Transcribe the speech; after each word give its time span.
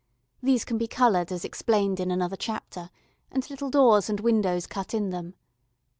These 0.41 0.65
can 0.65 0.79
be 0.79 0.87
coloured 0.87 1.31
as 1.31 1.45
explained 1.45 1.99
in 1.99 2.09
another 2.09 2.35
chapter, 2.35 2.89
and 3.29 3.47
little 3.51 3.69
doors 3.69 4.09
and 4.09 4.19
windows 4.19 4.65
cut 4.65 4.95
in 4.95 5.11
them. 5.11 5.35